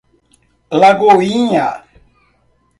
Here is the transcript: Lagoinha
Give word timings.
Lagoinha 0.79 1.69